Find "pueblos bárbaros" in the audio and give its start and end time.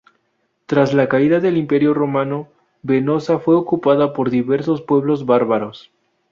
4.81-5.91